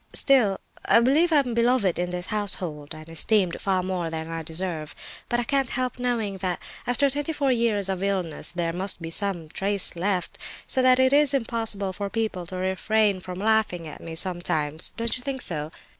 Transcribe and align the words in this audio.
Still, 0.15 0.59
I 0.87 0.99
believe 0.99 1.31
I 1.31 1.35
am 1.41 1.53
beloved 1.53 1.99
in 1.99 2.09
this 2.09 2.25
household, 2.33 2.95
and 2.95 3.07
esteemed 3.07 3.61
far 3.61 3.83
more 3.83 4.09
than 4.09 4.27
I 4.31 4.41
deserve. 4.41 4.95
But 5.29 5.39
I 5.39 5.43
can't 5.43 5.69
help 5.69 5.99
knowing 5.99 6.37
that 6.39 6.57
after 6.87 7.07
twenty 7.07 7.31
four 7.33 7.51
years 7.51 7.87
of 7.87 8.01
illness 8.01 8.49
there 8.51 8.73
must 8.73 8.99
be 8.99 9.11
some 9.11 9.47
trace 9.47 9.95
left, 9.95 10.39
so 10.65 10.81
that 10.81 10.97
it 10.97 11.13
is 11.13 11.35
impossible 11.35 11.93
for 11.93 12.09
people 12.09 12.47
to 12.47 12.55
refrain 12.57 13.19
from 13.19 13.37
laughing 13.37 13.87
at 13.87 14.01
me 14.01 14.15
sometimes; 14.15 14.91
don't 14.97 15.15
you 15.19 15.23
think 15.23 15.43
so?" 15.43 15.69